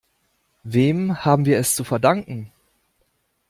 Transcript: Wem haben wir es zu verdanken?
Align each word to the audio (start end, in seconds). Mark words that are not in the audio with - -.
Wem 0.63 1.23
haben 1.25 1.45
wir 1.45 1.59
es 1.59 1.75
zu 1.75 1.83
verdanken? 1.83 2.51